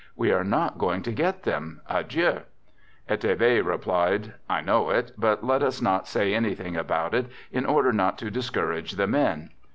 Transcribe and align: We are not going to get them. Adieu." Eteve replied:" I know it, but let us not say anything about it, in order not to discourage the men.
We 0.15 0.31
are 0.31 0.43
not 0.43 0.79
going 0.79 1.03
to 1.03 1.11
get 1.11 1.43
them. 1.43 1.81
Adieu." 1.87 2.39
Eteve 3.07 3.63
replied:" 3.63 4.33
I 4.49 4.59
know 4.61 4.89
it, 4.89 5.11
but 5.15 5.43
let 5.43 5.61
us 5.61 5.79
not 5.79 6.07
say 6.07 6.33
anything 6.33 6.75
about 6.75 7.13
it, 7.13 7.27
in 7.51 7.67
order 7.67 7.93
not 7.93 8.17
to 8.17 8.31
discourage 8.31 8.93
the 8.93 9.05
men. 9.05 9.51